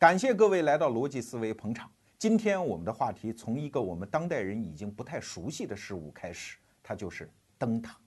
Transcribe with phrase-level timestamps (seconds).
[0.00, 1.92] 感谢各位来到逻辑思维捧场。
[2.18, 7.98] 今天我们的话题从一个我们当代人已经不太熟悉的事物开始，它就是灯塔。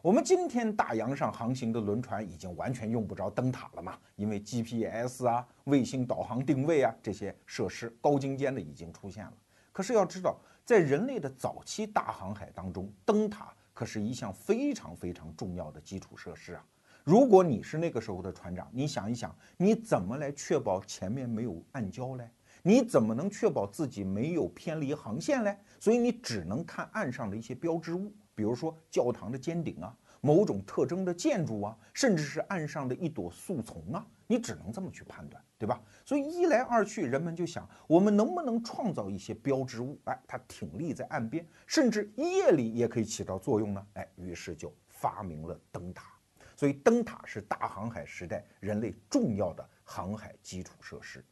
[0.00, 3.98] 我们今天大洋上航行的轮船已经完全用不着灯塔了嘛？
[4.16, 9.34] 因为 GPS 啊、卫星导航定位啊这些设施高精尖的已经出现了。
[9.70, 16.64] 可是要知道，在人类的早期大航海当中，灯塔可是一项非常非常重要的基础设施啊。
[17.08, 22.30] 如果你是那个时候的船长，你想一想，你怎么来确保前面没有暗礁嘞？
[22.62, 25.56] 你怎么能确保自己没有偏离航线嘞？
[25.80, 35.80] 所以你只能看岸上的一些标志物，比如说教堂的尖顶啊，某种特征的建筑啊，甚至是岸上的一朵树丛啊，你只能这么去判断，对吧？
[36.04, 39.98] 所以一来二去，人们就想，我们能不能创造一些标志物？
[40.04, 43.86] 哎，它挺立在岸边，甚至夜里也可以起到作用呢？
[43.94, 46.12] 哎，于是就发明了灯塔。
[46.58, 51.24] 所以，灯塔是大航海时代人类重要的航海基础设施。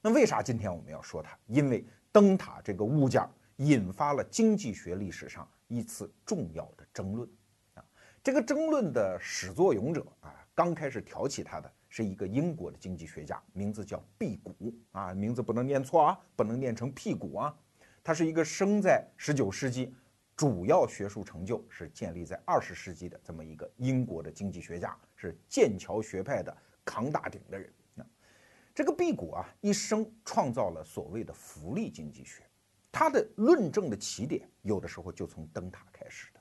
[0.00, 1.38] 那为啥今天我们要说它？
[1.46, 3.22] 因为灯塔这个物件
[3.58, 7.28] 引发了经济学历史上一次重要的争论。
[7.74, 7.84] 啊，
[8.24, 17.56] 这个争论的始作俑者啊，刚开始挑起它的是一个英国的经济学家，名字叫辟谷啊，名字不能念错啊，不能念成屁股啊。
[18.02, 19.94] 他是一个生在十九世纪。
[20.36, 27.72] 主要学术成就是建立在二十世纪的这么一个英国的经济学家，是剑桥学派的扛大顶的人。
[27.94, 28.04] 那
[28.74, 32.42] 这个辟谷啊，一生创造了所谓的福利经济学。
[32.92, 36.40] 他的论证的起点，有的时候就从灯塔开始的。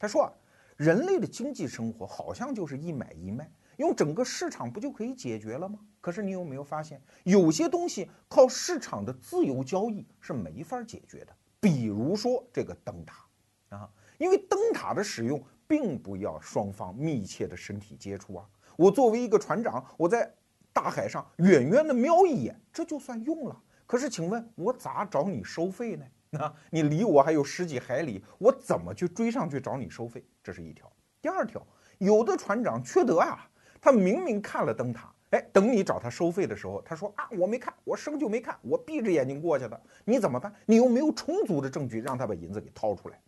[0.00, 0.32] 他说啊，
[0.76, 5.78] 人类的经济生活好像就是一买一卖，用整个市场不就可以解决了吗？
[6.00, 11.32] 可是你有没有发现，有些东西靠市场的自由交易是没法解决的？
[11.60, 13.27] 比如说这个灯塔。
[13.70, 13.88] 啊，
[14.18, 18.48] 因为灯塔的使用并不要双方密切的身体接触啊。
[18.76, 20.32] 我作为一个船长，我在
[20.72, 23.62] 大海上远远的瞄一眼，这就算用了。
[23.86, 26.04] 可是，请问我咋找你收费呢？
[26.38, 30.22] 啊，你离我还有十几海里，我怎么去追上去找你收费？
[30.42, 30.90] 这是一条。
[31.22, 31.66] 第二条，
[31.98, 33.48] 有的船长缺德啊，
[33.80, 39.82] 他明明看了灯塔，哎，等你找他收费的时候，他说啊，我没看，我生就没看，我闭着眼睛过去的。
[40.04, 40.54] 你怎么办？
[40.66, 43.18] 你又没有充足的证据让他把银子给掏出来。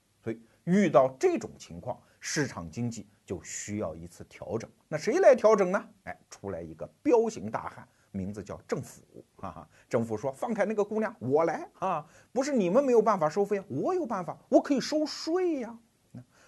[0.70, 4.70] 遇到这种情况，市场经济就需要一次调整。
[4.86, 5.84] 那谁来调整呢？
[6.04, 9.02] 哎，出来一个彪形大汉，名字叫政府。
[9.36, 12.06] 哈哈，政府说放开那个姑娘，我来啊！
[12.30, 15.76] 不是你们没有办法收费，我有办法，我可以收税呀。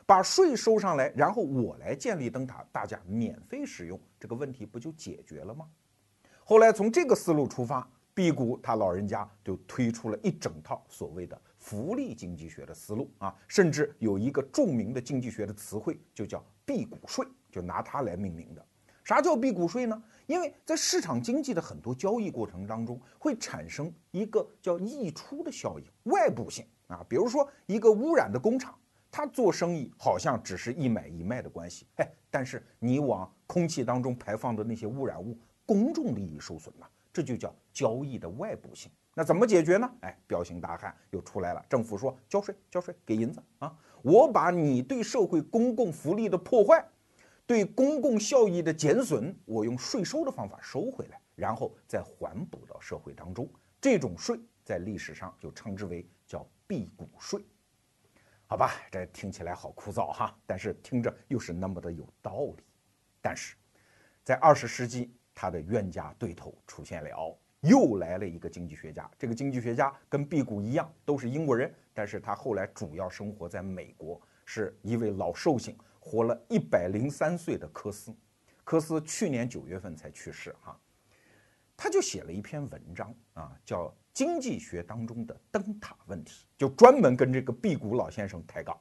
[0.07, 5.67] 把税收上来，然后我来建立灯塔，大家免费使用，这个问题不就解决了吗？
[6.45, 11.41] 后来从这个思路出发，辟谷他老人家就推出了一整套所谓的。
[11.63, 18.67] 福利经济学的思路啊，甚至有一个著名的经济学的词汇，就叫辟谷税，就拿它来命名的。
[19.05, 20.03] 啥叫辟谷税呢？
[20.27, 27.07] 因为在市场经济的很多交易过程当中，会产生一个叫溢出的效应，外部性啊。
[27.09, 28.77] 比如说一个污染的工厂，
[29.09, 38.91] 它做生意好像只是一买一卖的关系，哎，但是你往空气当中排放的那些污染物，公众利益受损了，这就叫交易的外部性。
[39.15, 39.93] 那怎么解决呢？
[40.01, 41.65] 哎，彪形大汉又出来了。
[41.69, 43.77] 政府说交税，交税，给银子啊！
[44.01, 46.83] 我把你对社会公共福利的破坏，
[47.47, 53.49] 对公共效益的减损，我用税收的方法收回来，然后再还补到社会当中。
[53.81, 57.45] 这种税在历史上就称之为叫辟谷税。
[58.47, 62.65] 好吧，这听起来好枯燥哈，但是听着又是那么的有道理。
[63.21, 63.57] 但是，
[64.25, 67.39] 在二十世纪，他的冤家对头出现了。
[67.63, 78.15] 又来了一个经济学家，这个经济学家跟辟谷一样，都是英国人，但是他后来主要生活在美国，是一位老寿星，活了一百零三岁的科斯。
[78.65, 80.77] 科斯去年九月份才去世哈，
[81.77, 88.77] 他就写了一篇文章啊，叫《经济学当中的灯塔问题》，就专门跟这个辟谷老先生抬杠。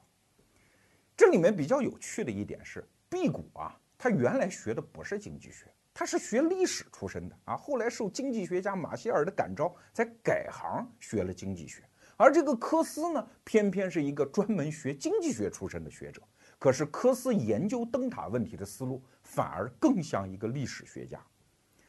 [1.16, 5.66] 这里面比较有趣的一点是，辟谷啊，他原来学的不是经济学。
[5.94, 11.82] 他是学历史出身的啊，后来受经济学家马歇尔的感召，才改行学了经济学。
[12.16, 16.22] 而这个科斯呢，偏偏是一个专门学经济学出身的学者。
[16.58, 21.20] 可是科斯研究灯塔问题的思路，反而更像一个历史学家。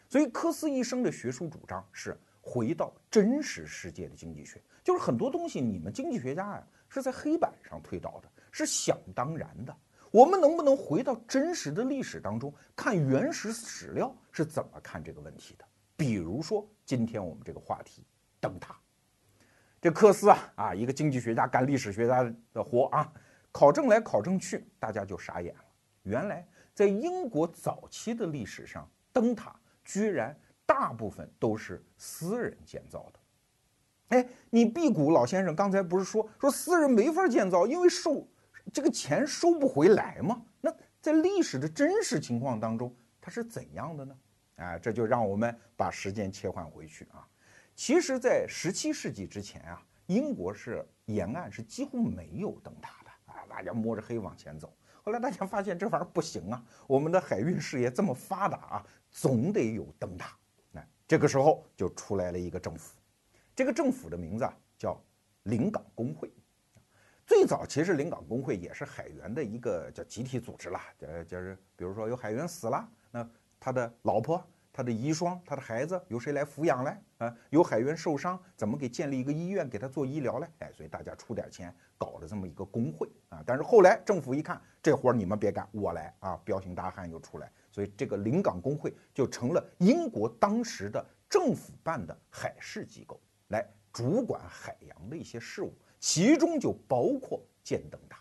[0.10, 9.78] 所以科斯一生的学术主张是回到真实世界的经济学，就是很多东西你们经济学家呀是在黑板上推导的，是想当然的。
[10.14, 15.66] 我们能不能回到真实的历史当中，看原始史料是怎么看这个问题的？
[15.98, 18.06] 比如说，今天我们这个话题，
[18.40, 18.80] 灯塔。
[19.82, 23.12] 这科斯啊啊，一个经济学家干历史学家的活啊，
[23.52, 25.66] 考证来考证去，大家就傻眼了。
[26.04, 33.20] 原来在英国早期的历史上，灯塔居然大部分都是私人建造的。
[34.10, 38.28] 哎，你辟谷老先生刚才不是说说私人没法建造，因为受
[38.72, 40.42] 这个钱收不回来吗？
[40.62, 44.16] 那在历史的真实情况当中，它是怎样的呢？
[44.56, 47.28] 啊，这就让我们把时间切换回去啊。
[47.76, 54.72] 其实，在十七世纪之前啊，英国是沿岸是几乎没有灯塔的啊，大家摸着黑往前走。
[55.02, 60.38] 后来大家发现这玩意儿不行啊，我们的海运事业这么发达啊，总得有灯塔。
[60.72, 62.96] 那这个时候就出来了一个政府。
[63.56, 65.00] 这个政府的名字啊叫
[65.44, 66.32] 临港工会，
[67.26, 73.28] 最早其实临港工会也是海员的一个叫集体组织啦，呃，就是比如说有海员死了，那
[73.60, 76.98] 他的老婆、他的遗孀、他的孩子由谁来抚养嘞？
[77.20, 80.48] 啊，有海员受伤，怎么给建立一个医院给他做医疗嘞？
[80.60, 83.42] 哎，所以大家出点钱搞了这么一个工会啊。
[83.46, 93.18] 但是后来政府一看这活儿你们别干，我来啊，彪形大汉又出来，所以这个临港工会就成了英国当时的政府办的海事机构。
[93.48, 95.72] 来主管海洋的一些事务，
[96.04, 98.20] 其中就包括建灯塔。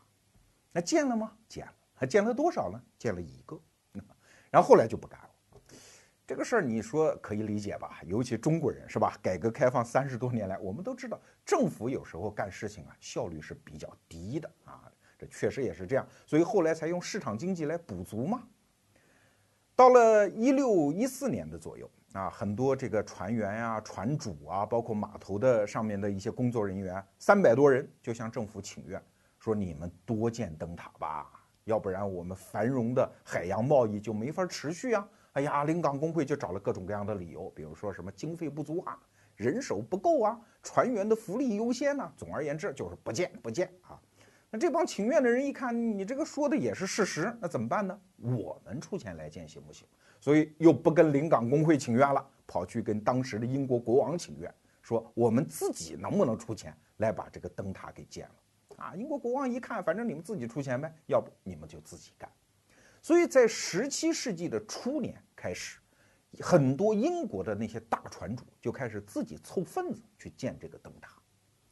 [0.71, 1.37] 那建了吗？
[1.49, 1.73] 建了。
[1.93, 2.81] 还建了多少呢？
[2.97, 3.61] 建了一个。
[4.53, 5.29] 然后后来就不干了。
[6.25, 8.01] 这个事儿你说可以理解吧？
[8.07, 9.19] 尤其中国人是吧？
[9.21, 14.89] 改革开放三十多年来，我们都知道政府有时候干事情啊效率是比较低的啊。
[15.19, 18.47] 这确实也是这样，所以后来才用市场经济来补足嘛。
[19.75, 21.91] 到了一六一四年的左右。
[22.15, 29.03] 啊，很多这个船员呀、船主啊，包括码头的上面的一些工作人员，三百多人就向政府请愿，
[29.39, 31.27] 说你们多建灯塔吧，
[31.65, 35.09] 要不然我们繁荣的海洋贸易就没法持续啊。
[35.33, 38.99] 哎呀，临港工会就找了各种各样的理由，比如说什么经费不足啊、
[39.35, 42.13] 人手不够啊、船员的福利优先呐。
[42.17, 43.99] 总而言之，就是不建不建啊。
[44.51, 47.99] 那这帮请愿的人一看，你这个说的也是事实，那怎么办呢？
[48.19, 49.89] 我们出钱来建行不行？
[50.23, 58.35] 所以又不跟临港工会请愿了，跑去跟当时的英国国王请愿，说我们自己能不能出钱来把这个灯塔给建了？
[58.77, 62.31] 啊，英国国王一看，反正你们自己出钱呗，要不你们就自己干。
[63.01, 65.81] 所以在十七世纪的初年开始，
[66.39, 71.11] 很多英国的那些大船主就开始自己凑份子去建这个灯塔。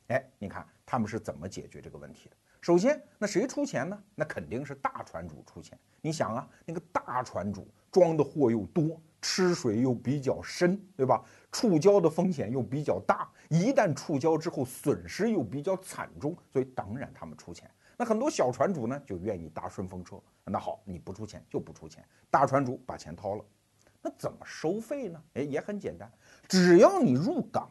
[0.08, 2.36] 哎，你看他们是怎么解决这个问题的？
[2.60, 4.02] 首先，那谁出钱呢？
[4.16, 5.78] 那肯定是大船主出钱。
[6.00, 11.22] 你想啊，那个大船主装的货又多，吃水又比较深，对吧？
[11.52, 17.70] 触礁的风险又比较大，一旦触礁之后损失又比较惨重，所以当然他们出钱。
[17.96, 20.18] 那很多小船主呢，就愿意搭顺风车。
[20.44, 23.44] 那好，你不出钱就不出钱，大船主把钱掏了。
[24.00, 25.22] 那怎么收费呢？
[25.34, 26.10] 哎，也很简单，
[26.48, 27.70] 只要你入港，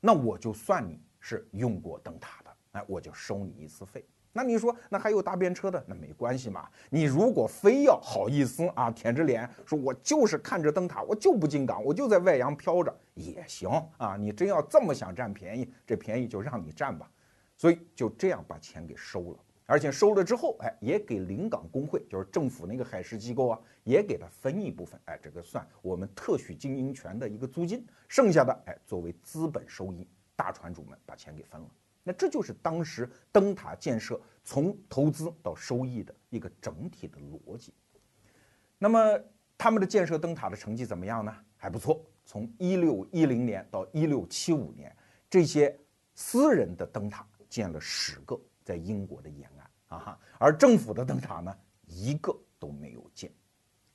[0.00, 4.04] 那我就算你是用过灯塔的，哎，我就收你一次费。
[4.36, 6.68] 那你说，那还有搭便车的，那没关系嘛。
[6.90, 14.16] 你如果非要好意思啊，舔着脸说，我就是看着灯塔，我就不进港，我就在外洋飘着也行啊。
[14.16, 17.08] 你真要这么想占便宜，这便宜就让你占吧。
[17.56, 31.66] 所以就这样把钱给收了，而且收了之后，哎，也给临港工会，就是政府那个海事机构啊，也给他分一部分，哎，这个算我们特许经营权的一个租金，剩下的哎作为资本收益，大船主们把钱给分了。
[32.04, 37.74] 那这就是当时灯塔建设从投资到收益的一个整体的逻辑。
[38.78, 39.18] 那么
[39.58, 41.34] 他们的建设灯塔的成绩怎么样呢？
[41.56, 42.04] 还不错。
[42.26, 44.94] 从一六一零年到一六七五年，
[45.28, 45.74] 这些
[46.14, 49.50] 私人的灯塔建了十个，在英国的沿
[49.88, 51.54] 岸啊，而政府的灯塔呢，
[51.86, 53.32] 一个都没有建。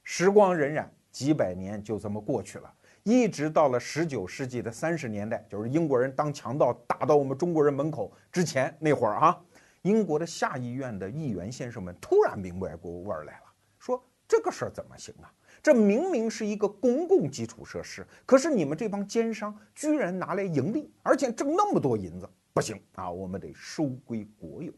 [0.04, 2.74] 时光荏苒，几百年就这么过去了。
[3.04, 9.42] 一直到了十九世纪的三十年代，就是英国人当强盗打到我们中国人门口之前那会儿啊，
[9.84, 13.46] 英国的下议院的议员先生们突然明白过味儿来了，
[13.78, 15.32] 说这个事儿怎么行啊？
[15.62, 23.12] 这明明是一个公共基础设施，可是你们这帮奸商居然拿来盈利，而且挣那么多银子，不行啊！
[23.12, 24.72] 我们得收归国有。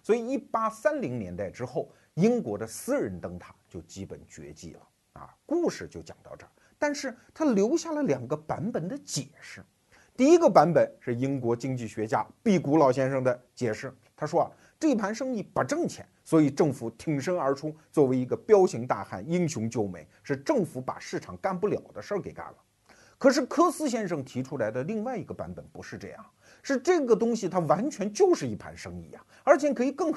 [0.00, 5.34] 所以，一八三零年代之后，英国的私人灯塔就基本绝迹了啊。
[5.44, 6.50] 故事就讲到这儿。
[6.78, 9.64] 但是他留下了两个版本的解释，
[10.16, 22.56] 第一个版本是英国经济学家毕古老先生的解释，他说啊，这盘生意不挣钱，所以政府挺身而出，作为一个彪形大汉，英雄救美，是政府把市场干不了的事儿给干了。
[23.18, 26.24] 可是科斯先生提出来的另外一个版本不是这样，
[26.62, 30.14] 是这个东西它完全就是一盘生意呀，而且可以更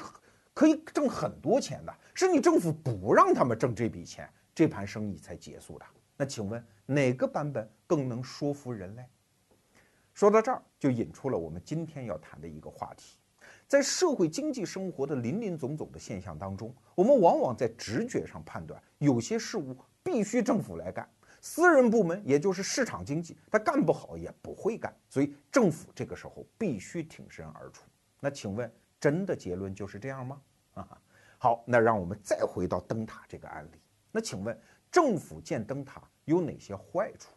[0.53, 5.86] 可以挣很多钱的，是你政府不让他们挣这笔钱，这盘生意才结束的。
[6.21, 9.03] 那请问哪个版本更能说服人类？
[10.13, 13.17] 说到这儿，就引出了我们今天要谈的一个话题。
[13.67, 21.09] 在社会经济生活的林林总总的现象当中，我们往往在直觉上判断有些事物必须政府来干，
[21.41, 27.81] 私人部门也就是市场经济，它干不好也不会干，所以政府这个时候必须挺身而出。
[28.19, 30.41] 那请问，真的结论就是这样吗？
[30.75, 31.01] 啊，
[31.39, 33.81] 好，那让我们再回到灯塔这个案例。
[34.13, 34.59] 那请问，
[34.91, 37.29] 政府建灯塔有哪些坏处？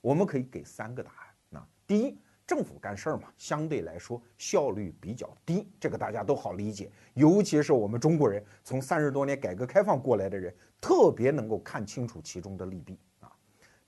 [0.00, 1.26] 我们可以给三个答案。
[1.50, 2.16] 那第一，
[2.46, 6.90] 政府干事儿嘛，相对来说效率比较低，这个大家都好理解。
[7.14, 13.32] 尤其是我们中国人从三十多年改革开放过来的人，特别能够看清楚其中的利弊啊。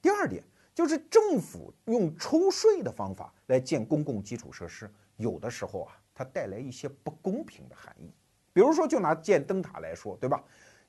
[0.02, 0.42] 第二点
[0.75, 8.12] 就是政府用抽税的方法来建公共基础设施，有的时候啊，它带来一些不公平的含义。
[8.52, 10.42] 比如说，就拿建灯塔来说，对吧？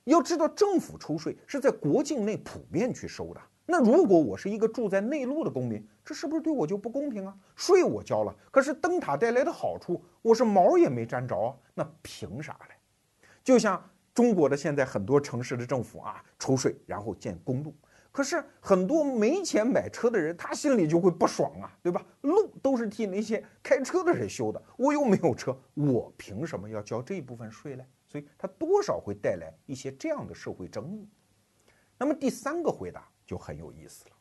[0.06, 3.40] 要知道，政府抽税是在国境内普遍去收的。
[3.66, 7.36] 那如果我是一个住在内陆的公民，这是不是对我就不公平啊？
[7.56, 12.76] 税我交了，可是灯塔带来的好处，我是毛也没沾着啊，那凭啥嘞？
[13.42, 13.82] 就像
[14.14, 17.74] 中国的现在很多城市的政府啊，抽税然后建公路，
[18.12, 22.06] 可是很多没钱买车的人，他心里就会不爽啊，对吧？
[22.20, 27.84] 路都是替那些开车的人修的，我又没有车，我凭什么要交这一部分税嘞？
[28.16, 31.06] 所以它多少会带来一些这样的社会争议。
[31.98, 33.06] 那么第三个回答。
[33.26, 34.12] 就很有意思了，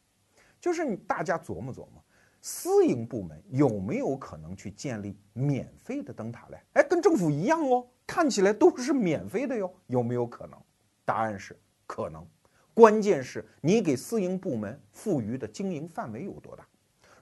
[0.60, 2.04] 就是你大家琢磨琢磨，
[2.42, 6.58] 私营部门有没有可能去建立免费的灯塔嘞？
[6.74, 10.60] 哎，跟政府一样哦，看起来都是免费的哟，有没有可能？
[11.06, 12.26] 答案是可能，
[12.74, 16.68] 关键是你给私营部门赋予的经营范围有多大。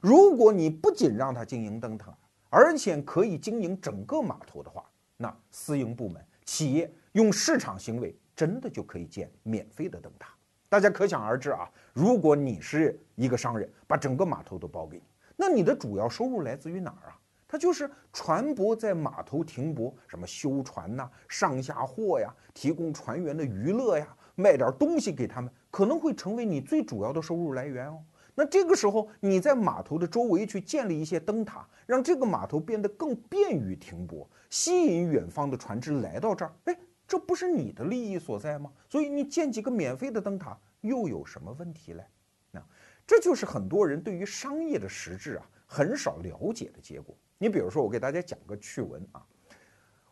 [0.00, 2.16] 如果你不仅让他经营灯塔，
[2.48, 10.34] 而且可以经营整个码头的话，那私营部门企业用市场行为真的就可以建免费的灯塔。
[10.68, 15.04] 大家可想而知啊，如果你是一个商人，把整个码头都包给你，
[15.36, 17.18] 那你的主要收入来自于哪儿啊？
[17.46, 28.02] 它就是船舶在码头停泊，什么修船呐、上下货呀、提供船员的娱乐呀、卖点东西给他们，可能会成为你最主要的收入来源哦。
[28.34, 36.76] 那这个时候，你在码头的周围去建立一些灯塔，让这个码头变得更便于停泊，吸引远方的船只来到这儿，哎。
[37.06, 38.72] 这不是你的利益所在吗？
[38.88, 42.02] 所以你建几个免费的灯塔又有什么问题嘞？
[42.50, 42.64] 那
[43.06, 47.14] 这就是很多人对于商业的实质啊很少了解的结果。
[47.36, 49.22] 你比如说，我给大家讲个趣闻啊，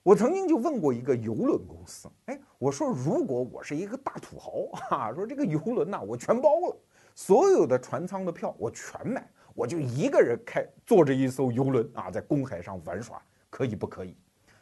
[0.02, 4.52] 我曾经就问过一个游轮公司，哎，我说如果我是一个大土豪
[4.95, 6.76] 啊，说这个游轮呐我全包了，
[7.14, 14.16] 所有的船舱的票我全买，我就一个人开坐着一艘游轮啊在公海上玩耍，可以不可以？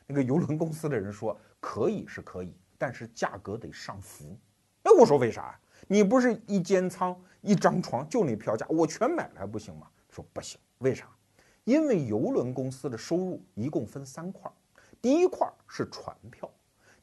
[0.07, 1.39] 那个游轮公司的人说。
[1.63, 4.35] 可以是可以，但是价格得上浮。
[4.85, 5.61] 哎，我说为啥？
[5.87, 9.87] 你不是一间舱一张床就那票价，我全买了还不行吗？
[10.09, 11.07] 说不行，为啥？
[11.65, 14.51] 因为游轮公司的收入一共分三块，
[15.03, 16.51] 第一块是船票，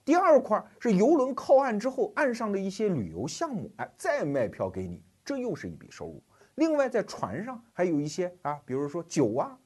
[0.04, 6.24] 第二块是游轮靠岸之后岸上的一些旅游项目，哎，再卖票给你，这又是一笔收入。
[6.56, 9.60] 另外在船上还有一些啊，比如说酒啊、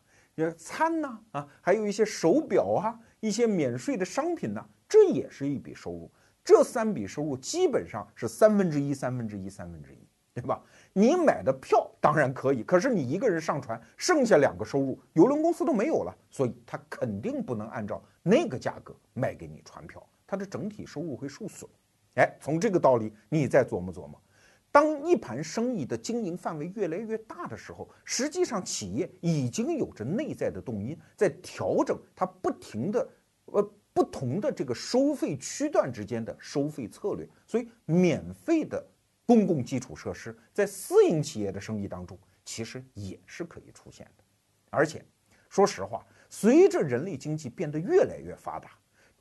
[0.57, 4.65] 餐呐啊，还有一些手表啊、一些免税的商品呢。
[4.89, 6.11] 这也是一笔收入，
[6.43, 9.99] 这三笔收入基本上是三分之一、三分之一、三分之一，
[10.33, 10.61] 对吧？
[10.93, 21.69] 你买的票当然可以，可是你一个人上船，剩下两个收入，邮轮公司都没有了，所以他肯定不能按照那个价格卖给你船票，它的整体收入会受损。
[22.15, 24.21] 哎，从这个道理，你再琢磨琢磨，
[24.71, 33.09] 当一盘生意的经营范围越来越大的时候，实际上企业已经有着内在的动因在调整，它不停的
[33.45, 33.73] 呃。
[33.93, 38.81] 不同的这个收费区段之间的收费策略，所以免费的
[39.25, 44.23] 公共基础设施在私营企业的生意当中，其实也是可以出现的。
[44.69, 45.03] 而且，
[45.49, 48.71] 说实话，随着人类经济变得越来越发达，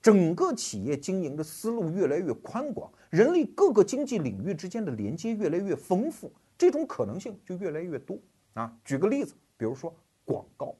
[0.00, 8.18] 整个企业经营的思路越来越宽广，人类各个经济领域之间的连接越来越丰富，这种可能性就越来越多
[8.54, 8.72] 啊。
[8.84, 10.74] 举个例子，比如说广告。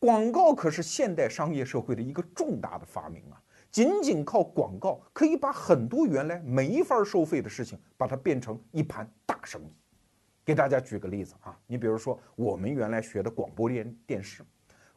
[0.00, 3.42] 广告可是现代商业社会的一个重大的发明啊！
[3.68, 9.74] 仅仅靠广告，可以把很多原来没法收费的事情，把它变成一盘大生意。
[10.44, 14.44] 给大家举个例子啊，你比如说我们原来学的广播电电视，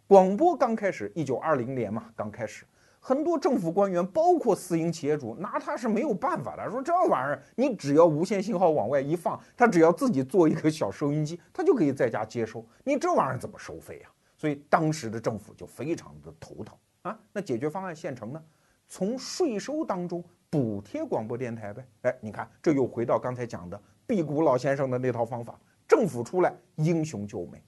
[0.05, 2.63] 广播刚开始，一九二零年嘛，刚开始，
[3.03, 14.10] 很多政府官员，包括私营企业主，拿它是没有办法的，说这玩意儿，你只要无线信号往外一放，他只要自己做一个小收音机，他就可以在家接收，你这玩意儿怎么收费呀？
[14.38, 18.43] 所以当时的政府就非常的头疼啊，那解决方案现成呢，
[18.88, 21.84] 从税收当中补贴广播电台呗。
[22.03, 27.60] 哎，你看这又回到刚才讲的辟谷老先生的那套方法，政府出来英雄救美。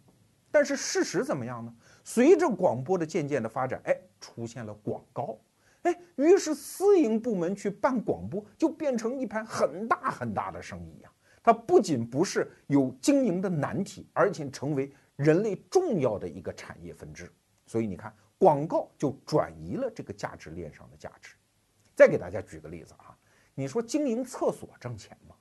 [0.52, 1.74] 但是事实怎么样呢？
[2.04, 5.40] 随着广播的渐渐的发展，哎，出现了广告，
[5.84, 11.12] 哎，于是私营部门去办广播就变成一盘很大很大的生意呀。
[11.42, 17.32] 它不仅不是有经营的难题，而且成为人类重要的一个产业分支。
[17.66, 21.36] 所以你看，广告就转移了这个价值链上的价值。
[21.96, 23.18] 再给大家举个例子啊，
[23.54, 25.36] 你说经营厕所挣钱吗？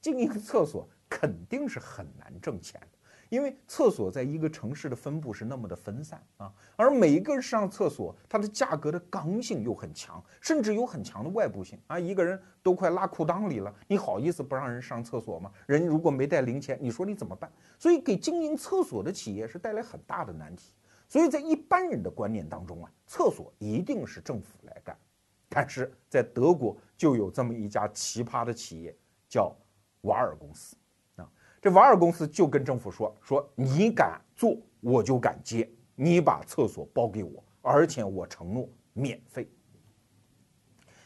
[0.00, 2.98] 经营厕所肯定是很难挣钱的。
[3.32, 11.98] 因为厕所在一个城市的分布是那么的分散啊，而每一个人上厕所，它的价格的刚性又很强，甚至有很强的外部性啊。
[11.98, 15.50] 一个人都快拉裤裆里了，你好意思不让人上厕所吗？
[15.64, 17.50] 人如果没带零钱，你说你怎么办？
[17.78, 20.74] 所以给经营厕所的企业是带来很大的难题。
[21.08, 24.94] 所以在一般人的观念当中啊，厕所一定是政府来干。
[25.48, 28.94] 但是在德国就有这么一家奇葩的企业，
[29.26, 29.56] 叫
[30.02, 30.76] 瓦尔公司。
[31.62, 35.70] 这瓦尔公司就跟政府说：“说你敢做，我就敢接。
[35.94, 39.48] 你把厕所包给我，而且我承诺免费。”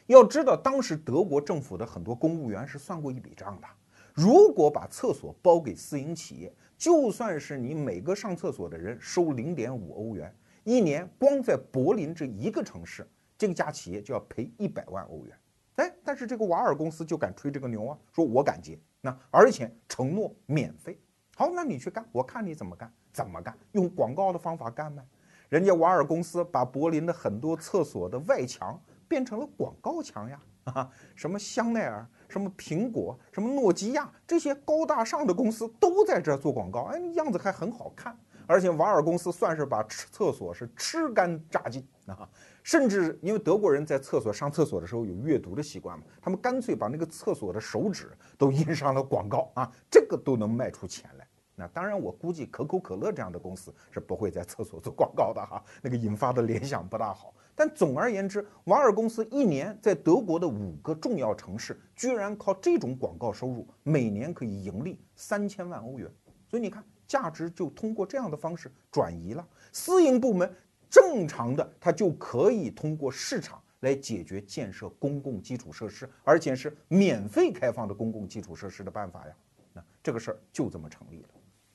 [0.08, 3.68] 要知道，当时德国政府的很多公务员是算过一笔账的：
[4.14, 10.34] 如果把厕所包给私营企业，就算是你每个上厕所的人收零点五欧元，
[10.64, 15.36] 一年光在柏林这一个城市，这家企业就要赔一百万欧元。
[15.76, 18.78] 哎，但是这个瓦尔公司就敢吹这个牛啊，说我敢接。
[19.00, 20.98] 那而且承诺免费，
[21.36, 23.56] 好，那你去干，我看你怎么干，怎么干？
[23.72, 25.02] 用广告的方法干呗？
[25.48, 38.18] 人家瓦尔公司把柏林的很多厕所的外墙变成了广告墙呀，啊，什么香奈儿、什么苹果、什么诺基亚这些高大上的公司都在这儿做广告，哎，样子还很好看。
[38.48, 42.28] 而且瓦尔公司算是把厕所是吃干榨尽啊，
[42.66, 51.24] 甚至因为德国人在厕所上厕所的时候有阅读的习惯嘛，他们干脆把那个厕所的手纸都印上了广告啊， 这个都能卖出钱来。
[51.54, 57.32] 那当然，我估计可口可乐这样的公司是不会在厕所做广告的哈， 那个引发的联想不大好。
[57.54, 66.10] 但总而言之，瓦尔公司一年在德国的五个重要城市，居然靠这种广告收入，每年可以盈利三千万欧元。
[66.48, 66.82] 所以你看。
[67.06, 69.46] 价值就通过这样的方式转移了。
[69.70, 70.52] 私营部门
[70.90, 79.32] 正常的，它就可以通过市场来解决建设公共基础设施，而且是免费开放的公共基础设施的办法呀。
[79.72, 81.28] 那这个事儿就这么成立了。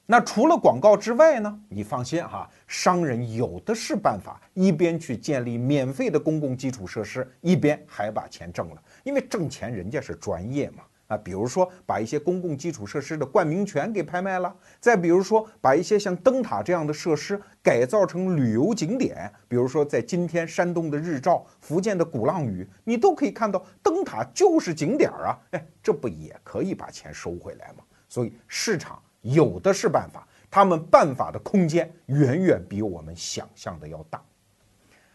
[0.08, 1.64] 那除了广告之外呢？
[1.70, 8.84] 你放心哈，商人有的是办法，一边去建立免费的公共基础设施，一边还把钱挣了。
[9.04, 10.84] 因为挣钱人家是专业嘛。
[11.12, 27.84] 啊，比如说把一些公共基础设施的冠名权给拍卖了，再比如说把一些像灯塔这样的设施改造成旅游景点，比如说在今天山东的日照、福建的鼓浪屿，你都可以看到灯塔就是景点儿啊，哎，这不也可以把钱收回来吗？
[28.08, 34.24] 所以市场有的是办法，他们办法的空间远远比我们想象的要大。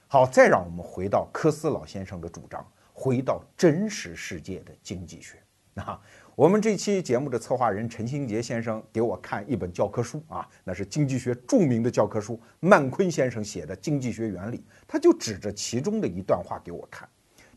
[0.08, 5.38] 好，再让我们回到科斯老先生的主张，回到真实世界的经济学。
[5.84, 6.00] 啊，
[6.34, 14.58] 我们这期节目的策划人陈新杰先生给我看一本教科书啊，那是经济学著名的教科书，曼昆先生写的《经济学原理》，
[14.88, 17.06] 他就指着其中的一段话给我看。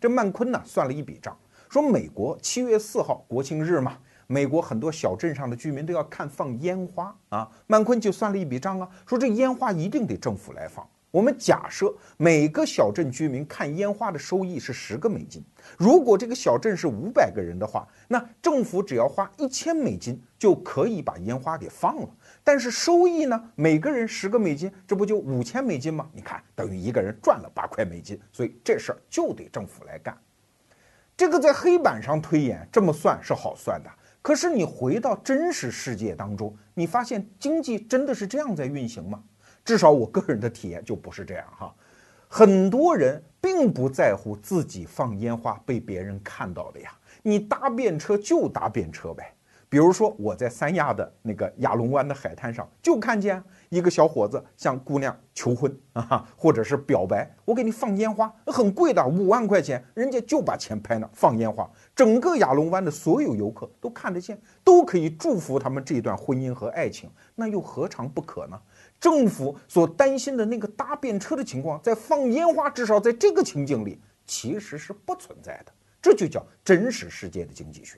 [0.02, 1.38] 这曼昆呢算了一笔账，
[1.70, 10.86] 说美国七月四号国庆日嘛，美国很多小镇上的居民都要看放烟花啊，曼昆就算了一笔账啊，说这烟花一定得政府来放。
[11.12, 15.44] 我们假设每个小镇居民看烟花的收益是十个美金，
[15.78, 22.10] 如果这个小镇是五百个人的话，那政府只要花一千美金就可以把烟花给放了。
[22.44, 23.52] 但是收益呢？
[23.56, 26.08] 每个人十个美金，这不就五千美金吗？
[26.14, 30.16] 你看，等于一个人赚了八块美金，所以这事儿就得政府来干。
[31.18, 33.90] 这个在黑板上推演这么算是好算的，
[34.22, 39.24] 可是你回到真实世界当中，你发现经济真的是这样在运行吗？
[39.64, 41.74] 至少我个人的体验就不是这样哈，
[42.28, 46.92] 很多人并不在乎自己放烟花被别人看到的呀，
[47.22, 49.34] 你搭便车就搭便车呗。
[49.72, 68.60] 比如说我在三亚的那个亚龙湾的海滩上，就看见一个小伙子向姑娘求婚啊，或者是表白，我给你放烟花，很贵的，五万块钱，人家就把钱拍那放烟花，整个亚龙湾的所有游客都看得见，都可以祝福他们这段婚姻和爱情，那又何尝不可呢？
[69.00, 75.72] 政府所担心的那个搭便车的情况，在放烟花，至少在这个情景里其实是不存在的。
[76.02, 77.98] 这就叫真实世界的经济学。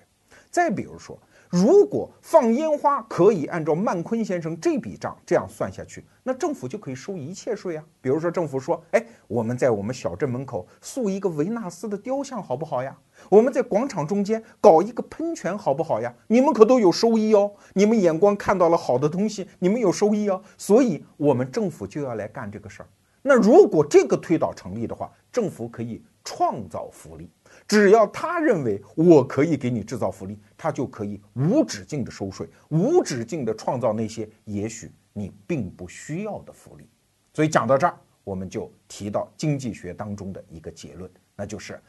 [0.49, 1.17] 再比如说。
[1.51, 7.83] 如果放烟花可以按照曼昆先生这笔账这样算下去，那政府就可以收一切税啊。
[7.99, 12.97] 比如说，政府说：“哎，我们在我们小镇门口塑一个维纳斯的雕像，好不好呀？
[13.27, 16.13] 我们在广场中间搞一个喷泉，好不好呀？
[16.27, 17.51] 你们可都有收益哦。
[17.73, 20.41] 你们眼光看到了好的东西，你们有收益哦。
[20.57, 22.87] 所以，我们政府就要来干这个事儿。
[23.21, 27.29] 那如果这个推导成立的话，政府可以创造福利。”
[27.71, 36.85] 只要他认为我可以给你制造福利，他就可以无止境的收税，无止境的创造那些也许你并不需要的福利。
[37.33, 41.81] 所以讲到这儿，我们就提到经济学当中的一个结论，那就是，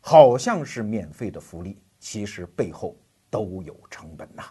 [0.00, 2.96] 好像是免费的福利，其实背后
[3.30, 4.42] 都有成本呐。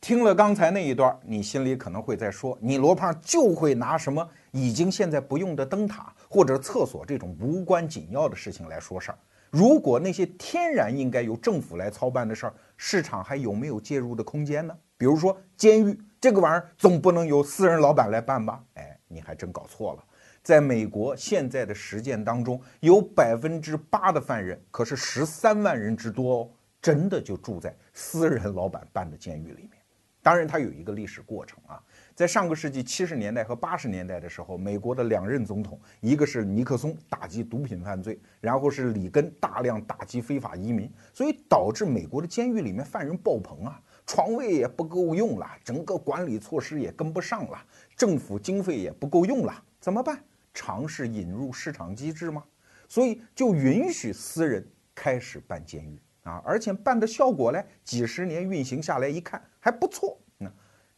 [0.00, 9.18] 听了刚才那一段，你心里可能会在说，你罗胖就会拿什么已经现在不用的灯塔或者厕所这种无关紧要的事情来说事儿。
[9.50, 14.76] 如果那些天然应该由政府来操办的事儿，市场还有没有介入的空间呢？
[14.98, 18.62] 比如说监狱这个玩意儿，总不能由私人老板来办吧？
[18.74, 20.04] 哎，你还真搞错了。
[20.42, 29.72] 在美国现在的实践当中，有百分之八的犯人，可是十三万人之多哦，真的就住在私人老板办的监狱里面。
[30.22, 31.82] 当然，它有一个历史过程啊，
[32.16, 47.62] 在上个世纪七十年代和八十年代的时候，美国的两任总统，一个是尼克松打击毒品犯罪，然后是里根大量打击非法移民，所以导致美国的监狱里面犯人爆棚啊，床位也不够用了，整个管理措施也跟不上了，
[47.94, 50.18] 政府经费也不够用了，怎么办？
[50.54, 52.42] 尝试引入市场机制吗？
[52.88, 56.00] 所以就允许私人开始办监狱。
[56.22, 60.18] 啊，而且办的效果呢，几十年运行下来一看还不错。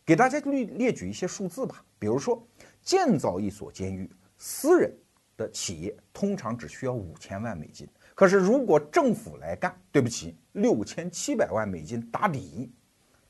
[0.08, 1.84] 给大家列列举一些数字吧。
[1.98, 2.42] 比如说，
[2.82, 4.90] 建造一所监狱，私人
[5.36, 12.72] 的企业通常只需要五千万美金，可是如果政府来干，对不起，六千七百万美金打底。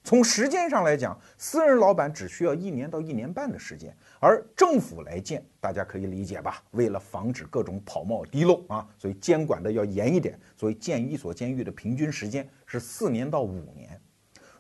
[0.05, 3.93] 从时间上来讲，私人老板只需要一年到一年半的时间。
[4.21, 6.63] 而政府来建，大家可以理解吧？
[6.71, 10.39] 为了防止各种跑冒滴漏啊，所以监管的要严一点。
[10.57, 14.01] 所以建一所监狱的平均时间是四年到五年。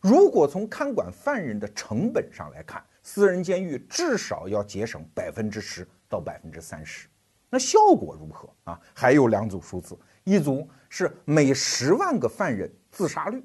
[0.01, 7.09] 如果从看管犯人的成本上来看，私人监狱至少要节省百分之十到百分之三十。
[7.51, 8.81] 那效果如何啊？
[8.95, 13.43] 还有两组数字，一组是每十万个犯人自杀率，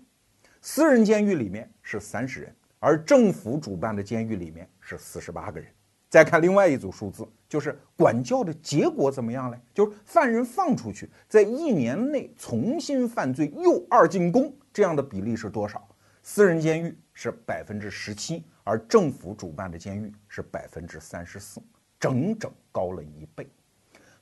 [0.61, 5.69] 私人监狱里面是三十人，而政府主办的监狱里面是四十八个人。
[6.09, 9.57] 再看另外一组数字，就是管教的结果怎么样呢？
[9.73, 15.87] 就是犯人放出去，在一年内重新犯罪又二进宫，这样的比例是多少？
[16.25, 21.61] 私人监狱是百分之十七，而政府主办的监狱是百分之三十四，
[21.99, 23.45] 整整高了一倍。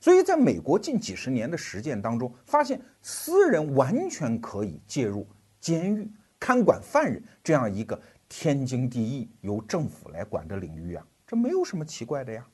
[0.00, 5.24] 所以，在美国近几十年的实践当中，发现私人完全可以介入
[5.60, 6.10] 监狱
[6.40, 11.06] 看管犯人这样一个天经地义由政府来管的领域啊。
[11.24, 12.44] 这没有什么奇怪的呀，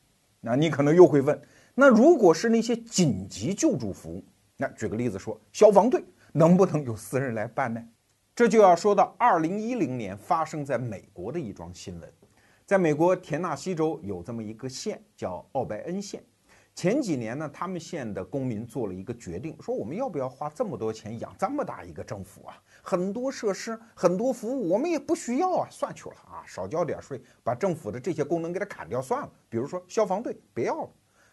[0.42, 1.40] 那你可能又会问，
[1.74, 4.22] 那如果是那些紧急救助服务，
[4.58, 7.82] 那举个例子说，消防队能不能由私人来办呢？
[8.38, 12.08] 这就要说到二零一零年发生在美国的一桩新闻，
[12.64, 16.22] 在美国田纳西州有这么一个县叫奥白恩县。
[16.72, 22.56] 前几年呢，他们县的公民做了一个决定，说我们要不要花这么多钱养这么大一个政府啊？
[22.80, 29.32] 很多设施、很多服务我们也不需要啊，算去了啊，少交点税，把政府的这些功能给它砍掉算了。
[29.48, 30.90] 比如说消防队，别要了。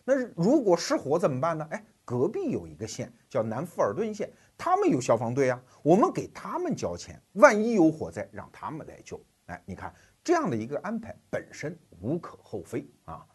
[0.07, 1.67] 那如果失火怎么办呢？
[1.69, 9.19] 哎，隔壁有一个县叫南富尔顿县，他们有消防队啊，我们给他们交钱，万一有火灾，让他们来救。
[9.47, 13.25] 哎，你看这样的一个安排本身无可厚非啊，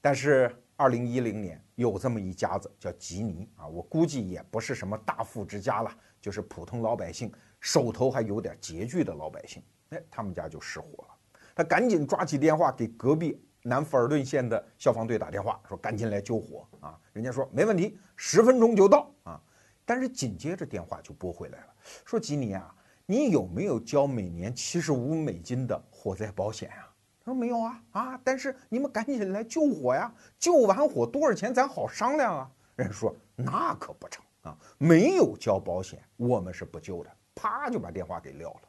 [0.00, 0.54] 但是。
[0.80, 9.60] 二零一零年有这么一家子叫吉尼啊，我估计也不是什么大富之家了，就是普通老百姓，手头还有点拮据的老百姓。
[9.88, 11.18] 哎，他们家就失火了，
[11.52, 16.96] 他赶紧抓起电话给隔壁南福尔顿县的消防队打电话，说赶紧来救火啊！
[17.12, 19.42] 人家说没问题，十分钟就到啊。
[19.88, 21.66] 但是紧接着电话就拨回来了，
[22.04, 22.74] 说吉尼啊，
[23.06, 26.92] 你有没有交每年七十五美金的火灾保险啊？
[27.24, 28.20] 他说没有啊啊！
[28.22, 30.12] 但是你们赶紧来救火呀！
[30.38, 32.50] 救完火多少钱咱好商量啊！
[32.76, 34.54] 人说那可不成啊！
[34.76, 37.10] 没有交保险，我们是不救的。
[37.34, 38.60] 啪就把电话给撂了。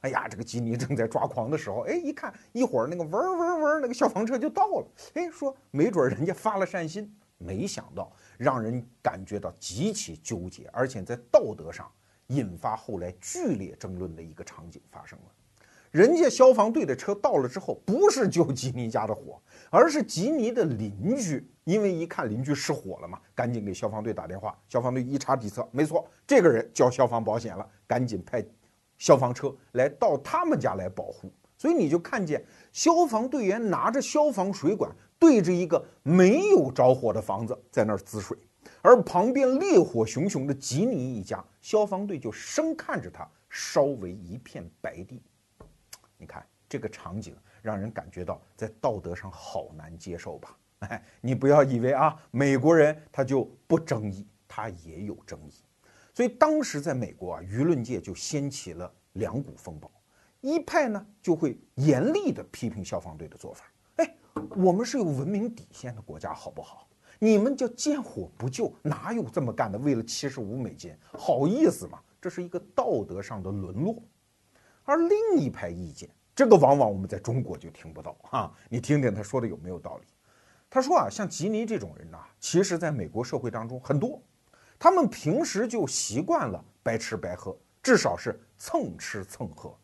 [0.00, 4.86] 哎呀，这个吉尼正在抓狂的时候，哎，一看一会儿那个嗡嗡嗡，那个消防车就到了。
[5.12, 11.90] 哎，说没准人家发了善心，没想到让人感觉到极其纠结，而且在道德上
[12.28, 15.24] 引发后来剧烈争论的一个场景发生了。
[15.90, 21.48] 人家消防队的车到了之后，不是救吉尼家的火，而是吉尼的邻居。
[21.62, 24.58] 因为一看邻居失火了嘛，赶紧给消防队打电话。
[24.68, 28.44] 消防队一查底册，没错，这个人交消防保险了，赶紧派
[28.98, 31.32] 消防车来到他们家来保护。
[31.56, 34.90] 所以你就看见消防队员拿着消防水管
[35.24, 38.36] 对着一个没有着火的房子在那儿滋水，
[38.82, 45.22] 而旁边烈火熊熊的吉尼一家，消防队就生看着他烧为一片白地。
[46.18, 50.58] 你看这个场景，让人感觉到在道德上好难接受吧？
[50.80, 55.54] 哎，你不要以为啊，美国人他就不争议，他也有争议。
[56.12, 59.90] 所以当时在美国啊，舆论界就掀起了两股风暴，
[60.42, 63.64] 一派呢就会严厉地批评消防队的做法，
[63.96, 64.16] 哎，
[64.56, 66.88] 我们是有文明底线的国家，好不好？
[67.18, 69.78] 你们叫见火不救，哪有这么干的？
[69.78, 71.98] 为了七十五美金，好意思吗？
[72.20, 74.02] 这是一个道德上的沦落。
[74.82, 78.52] 而另一派意见，这个往往我们在中国就听不到哈。
[78.68, 80.04] 你听听他说的有没有道理？
[80.68, 84.20] 他说啊，像吉尼这种人呐，其实在美国社会当中很多，
[84.78, 89.74] 他们平时就习惯了白吃白喝，至少是蹭吃蹭喝。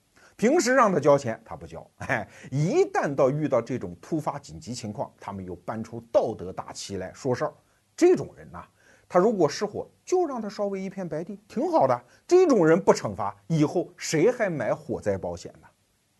[0.40, 1.87] 平时让他交钱，他不交。
[2.09, 7.53] 哎，一旦到遇到这种突发紧急情况，他们又搬出道德大旗来说事儿。
[7.94, 8.64] 这种人呐，
[9.07, 12.03] 他如果失火，就让他烧为一片白地，挺好的。
[12.26, 15.68] 这种人不惩罚，以后谁还买火灾保险呢？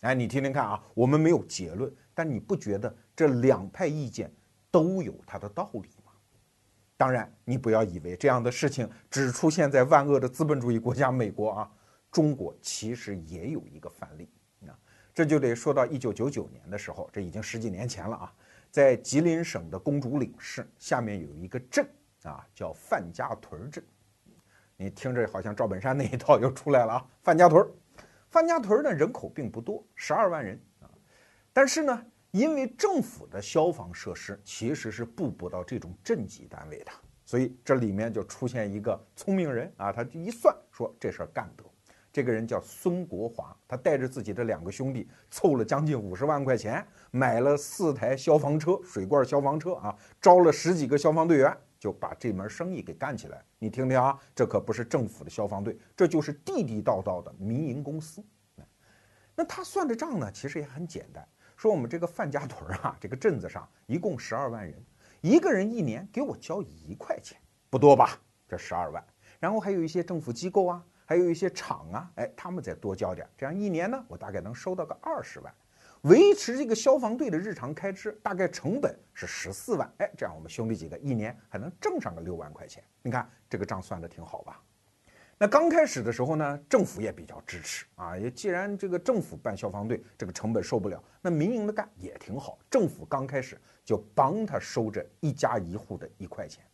[0.01, 4.31] 哎，你听听看啊，我们没有结论，但你不觉得这两派意见
[4.71, 6.13] 都有它的道理吗？
[6.99, 11.71] 当然，你不要以为这样的事情只出现在万恶的资本主义国家美国啊。
[12.11, 14.29] 中国其实也有一个范例
[14.67, 14.77] 啊，
[15.15, 18.35] 这就得说到一九九九年的时候，这已经十几年前了啊。
[18.71, 21.85] 在吉林省的公主岭市下面有一个镇
[22.23, 23.83] 啊，叫范家屯镇。
[24.77, 27.07] 你听着好像赵本山那一套又出来了啊。
[27.23, 27.69] 范家屯，
[28.29, 30.89] 范家屯的人口并不多，十二万人啊。
[31.53, 36.93] 但是呢，因为政府的消防设施其实是布不到这种镇级单位的，
[37.25, 41.65] 所以这里面就出现一个聪明人啊，他就一算说这事儿干得。
[42.13, 53.41] 这个人叫孙国华，他带着自己的两个兄弟，凑了将近五十万块钱，买了四台消防车，水罐消防车啊，招了十几个消防队员，就把这门生意给干起来。
[53.61, 58.25] 你听听啊，这可不是政府的消防队，这就是地地道道的民营公司。
[59.37, 64.75] 那他算的账呢，其实也很简单，说我们这个范家屯啊，这个镇子上一共十二万人，
[65.21, 68.19] 一个人一年给我交一块钱，不多吧？
[68.49, 69.03] 这十二万，
[69.39, 70.85] 然后还有一些政府机构啊。
[71.11, 75.53] 还有一些厂啊，哎，他们再多交点，这样一年呢，我大概能收到个二十万，
[76.03, 84.63] 维持这个消防队的日常开支，大概成本是十四万，哎，这样我们兄弟几个一年还能挣上个六万块钱，你看这个账算的挺好吧？
[85.37, 96.65] 那刚开始的时候呢，政府也比较支持啊，也既然这个政府办消防队这个成本受不了，那民营的干也挺好，政府刚开始就帮他收着一家一户的一块钱，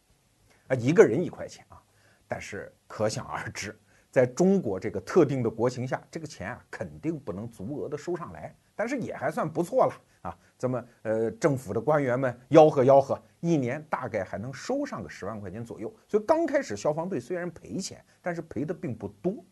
[0.69, 1.83] 啊，一个人一块钱啊，
[2.29, 3.75] 但是可想而知。
[4.17, 10.39] 在中国这个特定的国情下，这个钱啊肯定不能足额的收上来，但是也还算不错了啊。
[10.59, 15.95] 这么呃，政府的官员们吆喝吆喝，一年大概还能收上个十万块钱左右。
[16.09, 19.45] 所以刚开始消防队虽然赔钱，但是赔的并不多。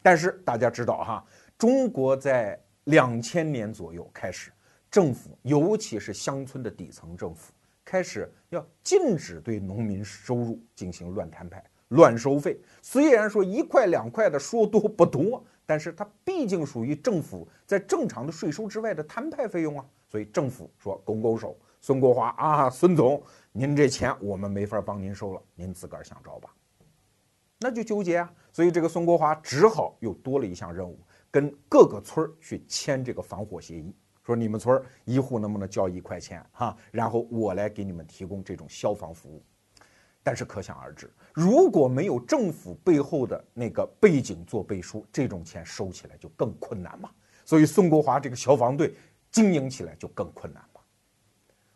[0.00, 1.26] 但是大家知道哈，
[1.58, 4.52] 中国在两千年左右开始，
[4.88, 7.52] 政府尤其是乡村的底层政府
[7.84, 11.64] 开始要禁止对农民收入进行乱摊派。
[11.88, 23.22] 乱收费，虽然说一块两块的说多不多，但是它毕竟属于政府在正常的税收之外的摊派费用啊，所以政府说拱拱手，孙国华啊，孙总，
[23.52, 26.50] 您这钱我们没法帮您收了，您自个儿想招吧，
[27.58, 30.98] 那就纠结啊，所以这个孙国华只好又多了一项任务，
[31.30, 39.42] 跟各个村儿去签这个防火协议，说你们村儿一户能不能交一块钱哈，然后我来给你们提供这种消防服务。
[40.28, 47.08] 但是可想而知，如果没有政府背后的那个背景做背书，这种钱收起来就更困难嘛。
[47.46, 48.94] 所以孙国华这个消防队
[49.30, 50.82] 经营起来就更困难嘛。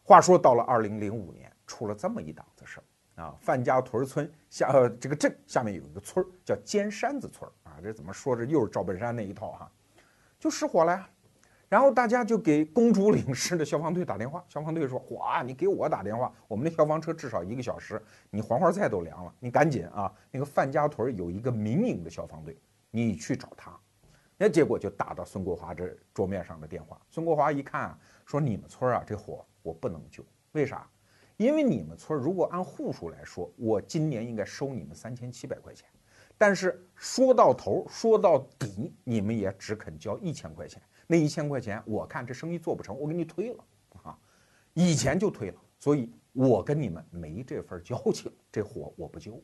[0.03, 9.73] 话说到了二零零五年，出了这么一档子事儿啊，范家屯村下呃这个镇下面有一个村儿叫尖山子村儿啊，这怎么说着又是赵本山那一套哈，
[10.39, 11.09] 就失火了呀。
[11.73, 20.13] 然后大家就给公主岭市的消防队打电话， 消防队说：“哇，你给我打电话，我们的消防车至少一个小时，你黄花菜都凉了，你赶紧啊！
[20.31, 22.55] 那个范家屯有一个民营的消防队，
[22.91, 23.75] 你去找他。”
[24.37, 27.01] 那结果就打到孙国华这桌面上的电话。
[27.09, 30.87] 孙国华一看啊，说：“你们村啊，这火我不能救，为啥？
[31.39, 35.89] 因为你们村如果按户数来说，我今年应该收你们三千七百块钱，
[36.43, 43.65] 但是说到头说到底，你们也只肯交一千块钱。”那一千块钱，我看这生意做不成，我给你推了
[44.03, 44.19] 啊！
[44.75, 49.41] 以前就推了，所以我跟你们没这份交情，这活我不救。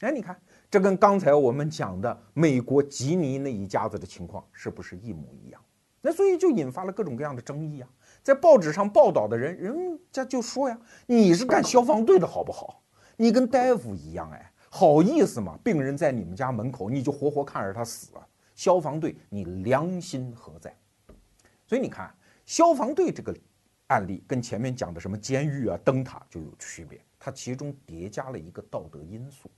[0.00, 0.36] 哎，你看，
[0.68, 5.62] 这跟刚才我们讲的美国吉尼那一家子的情况是不是一模一样？
[6.00, 7.88] 那所以就引发了各种各样的争议啊！
[8.24, 10.76] 在报纸上报道的人，人家就说呀
[11.06, 12.82] ：“你是干消防队的好不好？
[13.16, 15.58] 你跟大夫一样，哎，好意思吗？
[15.64, 20.76] 病人在你们家门口，你就活活看着他死啊？”消防队，你良心何在？
[21.66, 22.12] 所以你看，
[22.44, 23.32] 消防队这个
[23.86, 29.50] 案例跟前面讲的什么监狱啊、灯塔就有区别，它其中叠加了一个道德因素。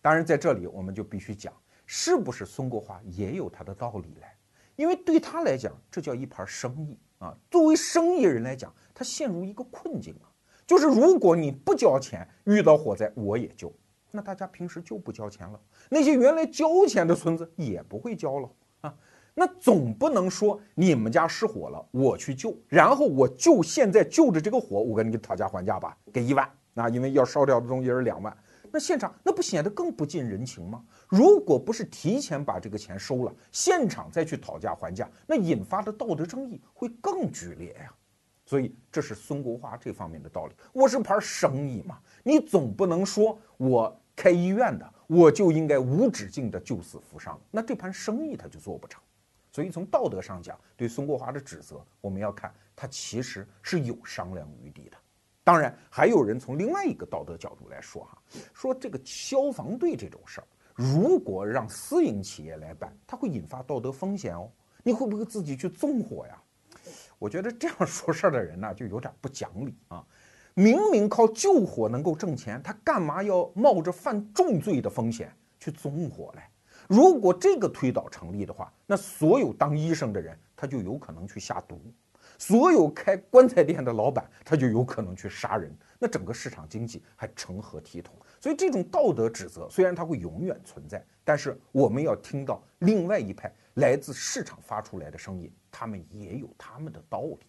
[0.00, 1.52] 当然，在这里我们就必须讲，
[1.84, 4.36] 是不是孙国华也有他的道理来？
[4.76, 7.36] 因为对他来讲，这叫一盘生意啊。
[7.50, 10.30] 作为生意人来讲，他陷入一个困境啊，
[10.64, 13.72] 就是如果你不交钱，遇到火灾我也救，
[14.16, 18.50] 那大家平时就不交钱了，那些原来交钱的村子也不会交了
[18.80, 18.94] 啊。
[19.34, 28.34] 那总不能说你们家失火了，我去救，然后我就现在就着这个火，我跟你讨价还价吧，给一万啊，因为要烧掉的东西是两万。
[28.72, 30.82] 那现场那不显得更不近人情吗？
[31.08, 37.92] 如果不是提前把这个钱收了，现场再去讨价还价，那引发的道德争议会更剧烈呀。
[38.48, 40.54] 所以这是孙国华这方面的道理。
[40.72, 49.00] 我是盘生意嘛，你总不能说我开医院的，我就应该无止境的救死扶伤，那这盘生意他就做不成。
[49.52, 54.96] 所以从道德上讲，对孙国华的指责，我们要看他其实是有商量余地的。
[55.44, 58.18] 当然，还有人从另外一个道德角度来说，哈，
[58.52, 64.50] 说这个消防队这种事儿，如果让私营企业来办，它会引发道德风险哦。
[64.82, 66.42] 你会不会自己去纵火呀？
[67.18, 70.04] 我觉得这样说事儿的人呢，就有点不讲理啊。
[70.58, 76.40] 明明靠救火能够挣钱，他干嘛要冒着犯重罪的风险去纵火嘞？
[76.88, 81.78] 如果这个推导成立的话，那所有当医生的人，他就有可能去下毒。
[82.38, 88.16] 所有开棺材店的老板，他就有可能去杀人，那整个市场经济还成何体统？
[88.40, 97.40] 所以这种道德指责虽然它会永远存在，但是我们要听到另外一派来自市场发出来的声音，他们也有他们的道理。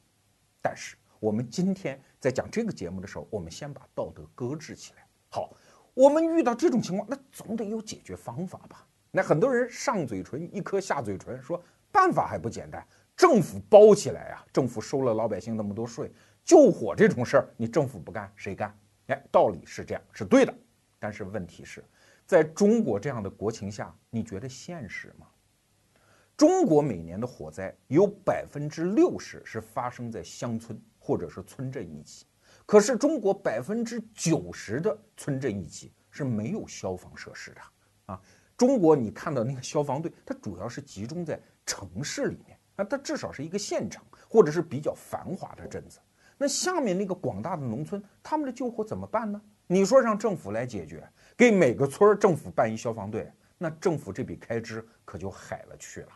[0.62, 5.06] 但是我们今天在讲这个节目的时候，我们先把道德搁置起来。
[5.30, 5.51] 好，
[5.93, 8.88] 我们遇到这种情况，那总得有解决方法吧？
[9.12, 12.86] 那很多人上嘴唇一颗下嘴唇，说办法还不简单。
[13.15, 14.45] 政府包起来啊！
[14.53, 16.12] 政府收了老百姓那么多税，
[16.43, 18.77] 救火这种事儿，你政府不干谁干？
[19.08, 20.53] 哎，道理是这样，是对的。
[20.99, 21.84] 但是问题是，
[22.27, 25.25] 在中国这样的国情下，你觉得现实吗？
[26.36, 32.26] 中国每年的火灾有百分之六十是发生在乡村或者是村镇一级，
[32.65, 37.62] 可是中国百分之九十的村镇一级是没有消防设施的
[38.08, 38.22] 啊！
[38.58, 42.60] 中国你看到那个消防队，它主要是集中在城市里面。
[42.76, 45.98] 那它至少是一个县城，或者是比较繁华的镇子。
[46.38, 49.41] 那下面那个广大的农村，他们的救火怎么办呢？
[49.65, 56.10] 你说让政府来解决，给每个村政府办一消防队，那政府这笔开支可就海了去了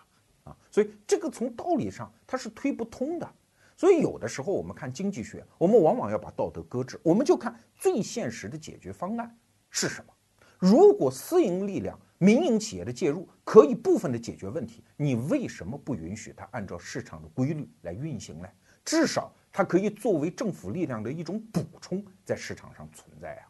[0.44, 0.58] 啊！
[0.70, 3.34] 所以这个从道理上它是推不通的。
[3.82, 9.36] 所以有的时候我们看经济学，我们往往要把道德搁置，我们就看最现实的解决方案
[9.72, 10.14] 是什么。
[10.60, 18.48] 如果私营力量，民营企业的介入可以部分的解决问题，你为什么不允许它按照市场的规律来运行呢？
[18.86, 23.50] 至少它可以作为政府力量的一种补充，在市场上存在啊。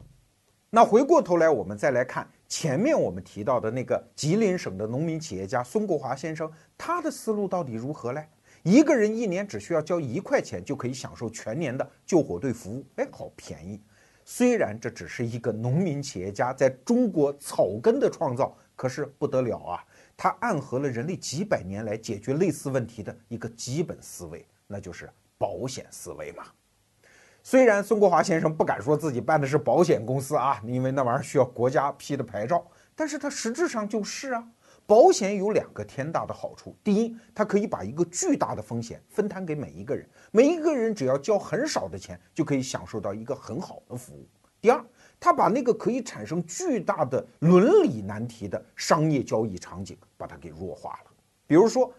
[0.69, 8.29] 那回过头来，我们再来看前面我们提到的那个吉林省的农民企业家孙国华先生，他的思路到底如何嘞？
[8.63, 13.81] 一个人一年只需要交一块钱，就可以享受全年的救火队服务，哎，好便宜。
[14.23, 19.83] 虽然这只是一个农民企业家在中国草根的创造，可是不得了啊！
[20.15, 26.43] 它暗合了人类几百年来解决类似问题的一个基本思维，那就是保险思维嘛。
[27.41, 32.63] 虽然孙国华先生不敢说自己办的是保险公司啊，因为那玩意儿需要国家批的牌照，
[32.95, 34.47] 但是他实质上就是啊。
[34.91, 44.25] 保险有两个天大的好处：第一，它可以把一个巨大的风险分摊给每一个人，每一个人只要交很少的钱，就可以享受到一个很好的服务；
[44.59, 44.85] 第二，
[45.17, 51.11] 它把那个可以产生巨大的伦理难题的商业交易场景，把它给弱化了。
[51.47, 51.89] 比如说，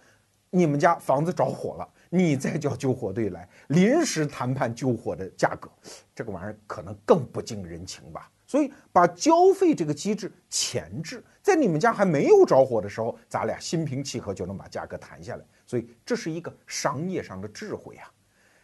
[0.50, 5.70] 你们家房子着火了，你再叫救火队来临时谈判救火的价格，
[6.14, 8.30] 这个玩意儿可能更不近人情吧。
[8.46, 15.44] 所以，把交费这个机制前置，在你们家还没有着火的时候，咱俩心平气和就能把价格谈下来。
[15.66, 18.08] 所以，这是一个商业上的智慧啊。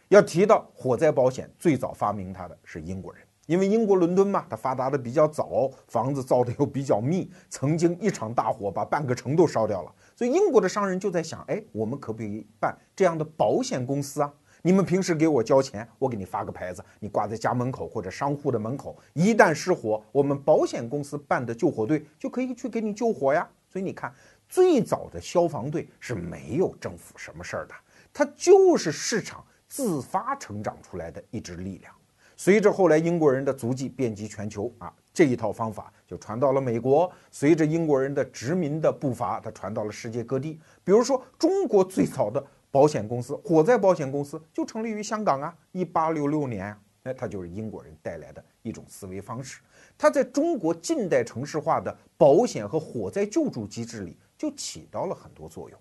[0.07, 9.93] 要提到火灾保险，最早发明它的是英国人，因为英国伦敦嘛，它发达的比较早，房子造的又比较密，曾经一场大火把半个城都烧掉了。
[10.15, 14.33] 所以，英国的商人就在想，哎，我们可不可以办这样的保险公司啊？
[14.61, 18.97] 你们平时给我交钱，我给你发个牌子，你挂在家门口或者商户的门口。
[19.13, 23.47] 一旦失火，我们保险公司办的救火队就可以去给你救火呀。
[23.69, 24.13] 所以你看，
[24.49, 27.75] 最早的消防队是没有政府什么事儿的，
[28.11, 31.93] 它就是市场自发成长出来的一支力量。
[32.35, 37.09] 随着后来英国人的足迹遍及全球啊，这一套方法就传到了美国。
[37.31, 40.59] 随着英国人的殖民的步伐，它传到了世界各地。
[40.83, 42.45] 比如说，中国最早的。
[42.71, 49.61] 保险公司，火灾保险公司就成立于香港啊，一八六六年哎，它就是英国人带来的一种思维方式。
[49.97, 55.79] 它在中国近代城市化的保险和火灾救助机制里就起到了很多作用。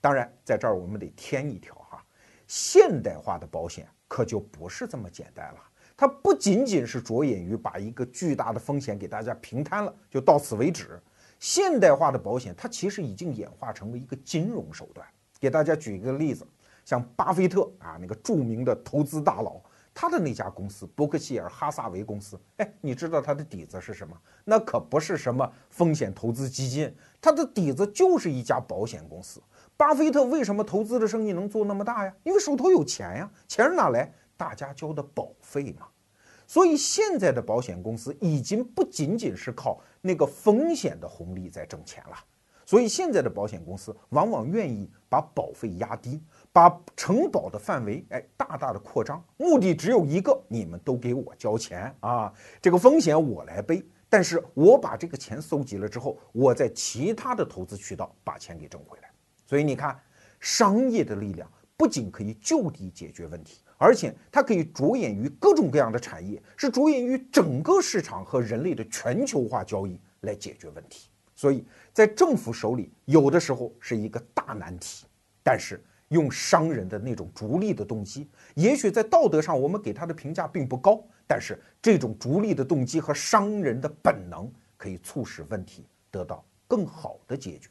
[0.00, 2.04] 当然，在这儿我们得添一条哈，
[2.46, 5.60] 现代化的保险可就不是这么简单了。
[5.96, 11.00] 它不仅仅是着眼于把一个巨大的风险给大家平摊了，就到此为止。
[11.38, 15.06] 现代化的保险，它其实已经演化成为一个金融手段。
[15.38, 16.46] 给大家举一个例子，
[16.84, 19.60] 像巴菲特啊，那个著名的投资大佬，
[19.94, 24.16] 他的那家公司伯克希尔哈萨维公司，哎，你知道他的底子是什么？
[24.44, 29.40] 那可不是什么风险投资基金，他的底子就是一家保险公司。
[29.76, 32.14] 巴菲特为什么投资的生意能做那么大呀？
[32.24, 34.10] 因为手头有钱呀，钱是哪来？
[34.38, 35.86] 大家交的保费嘛。
[36.46, 42.16] 所以现在的保险公司已经不仅仅是靠那个风险的红利在挣钱了。
[42.66, 46.20] 所以现在的保险公司往往愿意把保费压低，
[46.52, 53.82] 把承保的范围哎大大的扩张，目的只有一个：你们都给我交钱啊，这个风险我来背。
[54.08, 59.10] 但是我把这个钱搜集了之后，我在其他的投资渠道把钱给挣回来。
[59.44, 59.96] 所以你看，
[60.40, 71.08] 商业的力量不仅可以就地解决问题，而且它可以着眼于各种各样的产业，是着眼于整个市场和人类的全球化交易来解决问题。
[71.36, 75.06] 所以在政府手里，有的时候是一个大难题，
[75.42, 87.68] 但是用商人的那种逐利的动机，也许在道德上我们给他的评价并不高，但是这种逐利的动机和商人的本能，可以促使问题得到更好的解决。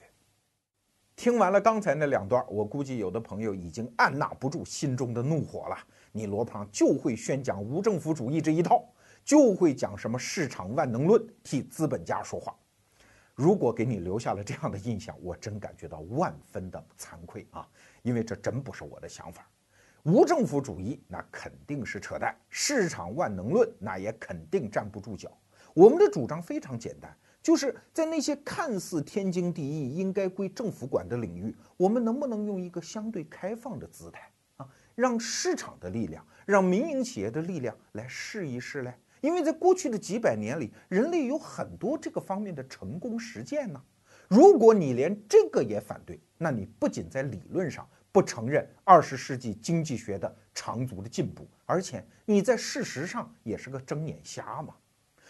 [1.16, 5.78] 听完了刚才那两段，我估计有的朋友已经按捺不住心中的怒火了。
[6.12, 8.84] 你罗胖就会宣讲无政府主义这一套，
[9.24, 12.54] 就会讲什么市场万能论，替资本家说话。
[13.36, 17.68] 如果给你留下了这样的印象，我真感觉到万分的惭愧啊！
[18.02, 19.48] 因为这真不是我的想法。
[20.04, 25.30] 无政府主义那肯定是扯淡，市场万能论那也肯定站不住脚。
[25.74, 27.16] 我们的主张非常简单。
[27.42, 38.96] 就是在那些看似天经地义、应该归政府管的领域，我们能不能用一个相对开放的姿态啊，让市场的力量、让民营企业的力量来试一试嘞？
[39.26, 43.82] 因为在过去的几百年里，人类有很多这个方面的成功实践呢。
[44.28, 54.76] 如果你连这个也反对，那你不仅在理论上不承认二十世纪经济学的长足的进步，而且你在事实上也是个睁眼瞎嘛。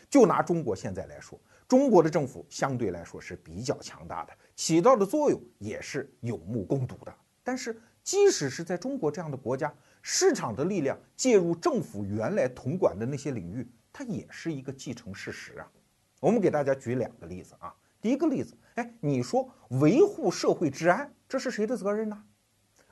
[0.10, 1.40] 就拿中国现在来说。
[1.66, 7.16] 中国的政府相对来说是比较强大的，起到的作用也是有目共睹的。
[7.44, 9.74] 但是，即使是在中国这样的国家，
[10.04, 13.68] 市场的力量介入政府原来统管的那些领域，
[13.98, 15.72] 它也是一个既成事实啊。
[16.20, 17.74] 我们给大家举两个例子啊。
[18.02, 22.24] 第一个例子，哎，你说维护社会治安，这是谁的责任呢？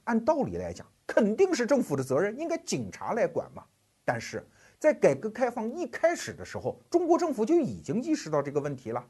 [0.06, 3.66] 按道理来讲，肯定是政府的责任，应该警察来管嘛。
[4.06, 4.42] 但是。
[4.80, 9.02] 在改革开放一开始的时候，中国政府就已经意识到这个问题了。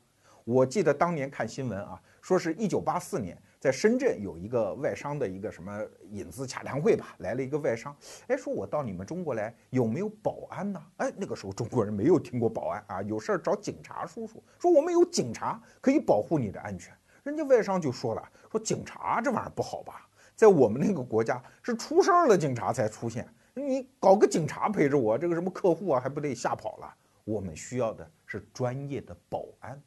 [0.44, 7.96] 我记得当年看新闻啊，说是一九八四年在深圳有一个外商的一个什么引资洽谈会吧，来了一个外商，
[8.28, 10.84] 哎，说我到你们中国来有没有保安呢？
[10.98, 16.94] 哎，那个时候中国人没有听过保安啊，有事儿找警察叔叔，说我们有警察可以保护你的安全。
[17.24, 23.26] 人家外商就说了，说警察这玩意儿不好吧，在我们那个国家是出事儿了警察才出现。
[23.54, 26.94] 你搞个警察陪着我，这个什么客户啊，还不得吓跑了？
[27.24, 29.82] 我们需要的是专业的保安。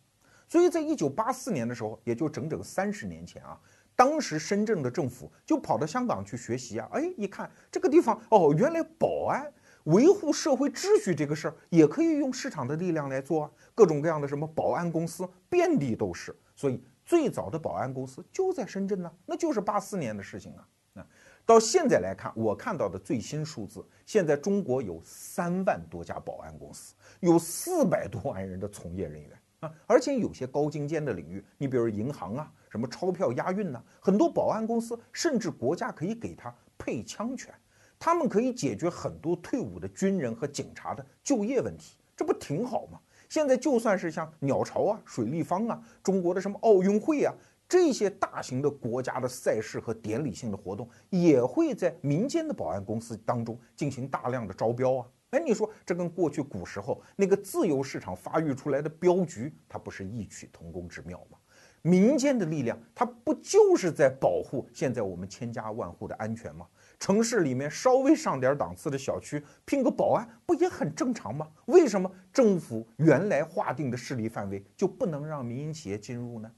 [0.57, 3.61] 所以在一九八四年的时候，也就整整三十年前啊，
[3.94, 6.88] 当时深圳的政府就跑到香港去学习啊。
[6.92, 9.52] 哎，一看这个地方，哦，原来保安
[9.84, 13.50] 维护社会秩序这个事儿也可以用市场的力量来做啊。
[13.74, 21.07] 各种各样的什么保安公司遍地都是，所以最早的保安公司就在深圳呢，那就是八四年的事情啊。
[21.44, 37.54] 到现在来看，我看到的最新数字，现在中国有三万多家保安公司，有四百多万人的从业人员啊，而且有些高精尖的领域，你比如银行啊，什么钞票押运呐，很多保安公司甚至国家可以给他配枪权，
[37.98, 43.00] 他们可以解决很多退伍的军人和警察的就业问题，这不挺好吗？
[43.28, 47.34] 现在就算是像鸟巢啊、水立方啊、中国的什么奥运会啊。
[47.68, 55.07] 这些大型的国家的赛事和典礼性的活动，也会在民间的保安公司当中进行大量的招标啊！
[55.31, 61.39] 哎，你说这跟过去古时候那个自由市场发育出来的镖局，它不是异曲同工之妙吗？
[61.83, 66.66] 民间的力量，它不就是在保护现在我们千家万户的安全吗？
[66.99, 71.49] 城市里面稍微上点档次的小区聘个保安，不也很正常吗？
[71.66, 76.51] 为什么政府原来划定的势力范围就不能让民营企业进入呢？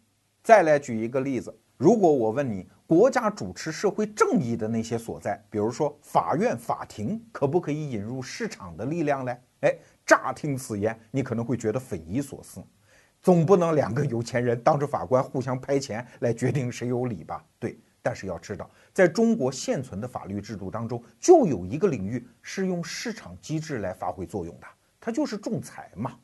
[0.42, 9.32] 再来举一个例子，如果我问你，国家主持社会正义的那些所在，比如说法院、法庭，可不可以引入市场的力量呢？
[9.60, 9.72] 哎，
[10.04, 12.60] 乍听此言，你可能会觉得匪夷所思。
[13.22, 17.44] 总不能两个有钱人当着法官互相拍钱来决定谁有理吧？
[17.60, 17.78] 对。
[18.02, 24.66] 但是要知道，在中国现存的法律制度当中，就有一个领域是用市场机制来发挥作用的，
[24.98, 26.16] 它就是仲裁嘛。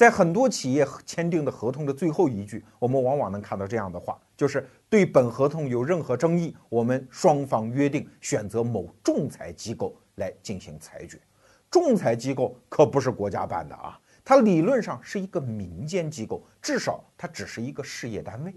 [0.00, 11.20] 在很多企业签订的合同的最后一句，我们往往能看到这样的话，就是对本合同有任何争议，我们双方约定选择某仲裁机构来进行裁决。
[11.70, 18.54] 仲裁机构可不是国家办的啊，它理论上是一个民间机构，至少它只是一个事业单位。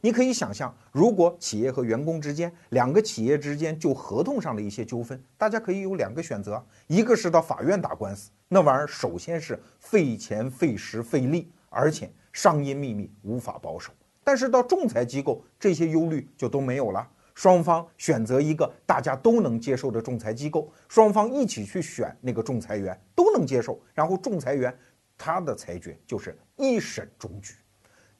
[0.00, 13.90] 你可以想象，如果企业和员工之间，两个企业之间就合同上的一些纠纷，大家可以有两个选择：一个是到法院打官司，那玩意儿首先是费钱、费时、费力，而且商业秘密无法保守；
[14.22, 17.08] 但是到仲裁机构，这些忧虑就都没有了。
[17.34, 24.78] 双方选择一个大家都能接受的仲裁机构，双方一起去选那个仲裁员，都能接受，然后仲裁员
[25.16, 27.54] 他的裁决就是一审终局。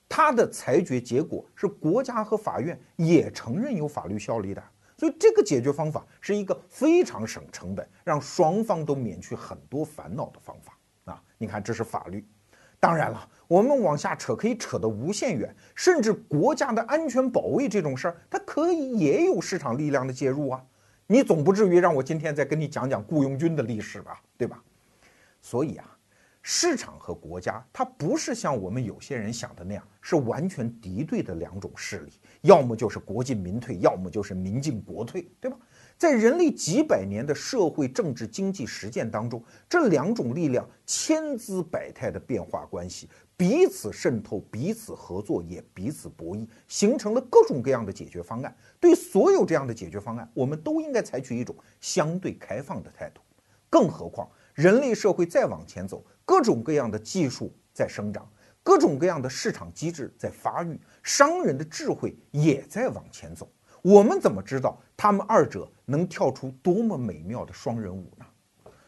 [0.08, 4.64] 他的裁决结果是国家和法院也承认有法律效力的，
[5.02, 11.20] 所以这个解决方法是一个非常省成本，让双方都免去很多烦恼的方法啊！
[11.38, 12.24] 你看，这是法律。
[12.78, 20.64] 当然了，我们往下扯可以扯得无限远，甚至国家的安全保卫这种事儿，它可以也有市场力量的介入啊！
[21.08, 24.62] 你总不至于让我今天再跟你讲讲雇佣军的历史吧，对吧？
[25.40, 25.91] 所以啊。
[26.42, 35.56] 市场和国家，它不是像我们有些人想的那样，是完全敌对的两种势力，要么就是国进民退，要么就是民进国退，对吧？
[35.96, 48.52] 在人类几百年的社会、政治、经济实践当中，这两种力量千姿百态的变化关系，彼此渗透、彼此合作，也彼此博弈，形成了各种各样的解决方案。
[48.80, 53.20] 对所有这样的解决方案，我们都应该采取一种相对开放的态度。
[53.70, 56.04] 更何况，人类社会再往前走。
[56.24, 58.30] 各种各样的技术在生长，
[58.62, 63.50] 各种各样的市场机制在发育，商人的智慧也在往前走。
[63.82, 68.24] 我们怎么知道他们二者能跳出多么美妙的双人舞呢？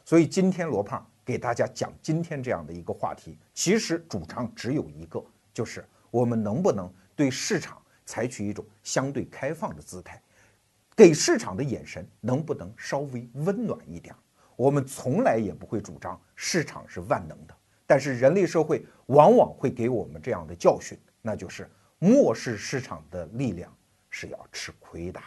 [0.05, 10.23] 所以今天罗胖给大家讲今天这样的一个话题，其实主张只有一个，就是我们能不能对市场采取一种相对开放的姿态，
[10.95, 14.15] 给市场的眼神能不能稍微温暖一点？
[14.57, 17.55] 我们从来也不会主张市场是万能的，
[17.87, 23.75] 但是人类社会往往会给我们这样的教训，那就是漠视市场的力量
[24.11, 25.21] 是要吃亏的。